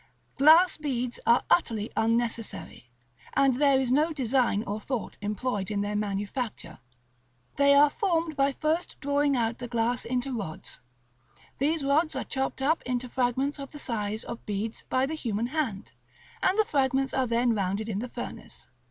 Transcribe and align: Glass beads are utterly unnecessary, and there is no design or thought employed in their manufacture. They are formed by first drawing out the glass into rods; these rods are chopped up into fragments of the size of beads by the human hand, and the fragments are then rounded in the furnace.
Glass 0.35 0.77
beads 0.77 1.19
are 1.27 1.43
utterly 1.51 1.91
unnecessary, 1.95 2.89
and 3.33 3.57
there 3.61 3.79
is 3.79 3.91
no 3.91 4.11
design 4.11 4.63
or 4.65 4.79
thought 4.79 5.15
employed 5.21 5.69
in 5.69 5.81
their 5.81 5.95
manufacture. 5.95 6.79
They 7.57 7.75
are 7.75 7.91
formed 7.91 8.35
by 8.35 8.53
first 8.53 8.95
drawing 8.99 9.37
out 9.37 9.59
the 9.59 9.67
glass 9.67 10.03
into 10.03 10.35
rods; 10.35 10.79
these 11.59 11.83
rods 11.83 12.15
are 12.15 12.23
chopped 12.23 12.63
up 12.63 12.81
into 12.81 13.07
fragments 13.07 13.59
of 13.59 13.69
the 13.73 13.77
size 13.77 14.23
of 14.23 14.43
beads 14.47 14.85
by 14.89 15.05
the 15.05 15.13
human 15.13 15.45
hand, 15.53 15.91
and 16.41 16.57
the 16.57 16.65
fragments 16.65 17.13
are 17.13 17.27
then 17.27 17.53
rounded 17.53 17.87
in 17.87 17.99
the 17.99 18.09
furnace. 18.09 18.65